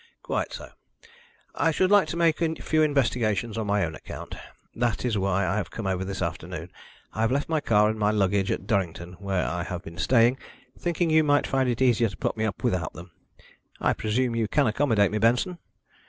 "Quite 0.23 0.51
so. 0.51 0.69
I 1.53 1.69
should 1.69 1.91
like 1.91 2.07
to 2.07 2.17
make 2.17 2.41
a 2.41 2.55
few 2.55 2.81
investigations 2.81 3.55
on 3.55 3.67
my 3.67 3.85
own 3.85 3.93
account. 3.93 4.33
That 4.73 5.05
is 5.05 5.15
why 5.15 5.45
I 5.45 5.57
have 5.57 5.69
come 5.69 5.85
over 5.85 6.03
this 6.03 6.23
afternoon. 6.23 6.71
I 7.13 7.21
have 7.21 7.31
left 7.31 7.47
my 7.47 7.61
car 7.61 7.87
and 7.87 7.99
my 7.99 8.09
luggage 8.09 8.49
at 8.49 8.65
Durrington, 8.65 9.13
where 9.19 9.45
I 9.47 9.61
have 9.61 9.83
been 9.83 9.99
staying, 9.99 10.39
thinking 10.75 11.11
you 11.11 11.23
might 11.23 11.45
find 11.45 11.69
it 11.69 11.83
easier 11.83 12.09
to 12.09 12.17
put 12.17 12.35
me 12.35 12.45
up 12.45 12.63
without 12.63 12.93
them. 12.93 13.11
I 13.79 13.93
presume 13.93 14.35
you 14.35 14.47
can 14.47 14.65
accommodate 14.65 15.11
me, 15.11 15.19
Benson?" 15.19 15.59